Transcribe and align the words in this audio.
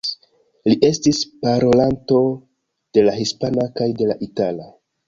Li 0.69 0.77
estis 0.87 1.19
parolanto 1.45 2.19
de 2.99 3.07
la 3.11 3.17
hispana 3.21 3.71
kaj 3.79 3.93
de 4.03 4.15
la 4.15 4.23
itala. 4.31 4.73